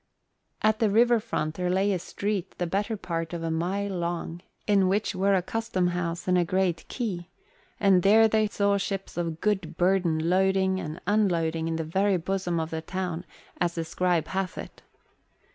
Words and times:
At 0.63 0.79
the 0.79 0.89
river 0.89 1.19
front 1.19 1.53
there 1.53 1.69
lay 1.69 1.93
a 1.93 1.99
street 1.99 2.57
the 2.57 2.65
better 2.65 2.97
part 2.97 3.33
of 3.33 3.43
a 3.43 3.51
mile 3.51 3.91
long, 3.91 4.41
in 4.65 4.87
which 4.87 5.13
were 5.13 5.35
the 5.35 5.43
custom 5.43 5.89
house 5.89 6.27
and 6.27 6.39
a 6.39 6.43
great 6.43 6.85
quay, 6.89 7.29
and 7.79 8.01
there 8.01 8.27
they 8.27 8.47
saw 8.47 8.77
ships 8.77 9.15
of 9.15 9.41
good 9.41 9.77
burden 9.77 10.27
loading 10.27 10.79
and 10.79 10.99
unloading 11.05 11.67
in 11.67 11.75
the 11.75 11.83
very 11.83 12.17
bosom 12.17 12.59
of 12.59 12.71
the 12.71 12.81
town, 12.81 13.25
as 13.59 13.75
the 13.75 13.85
scribe 13.85 14.29
hath 14.29 14.57
it. 14.57 14.81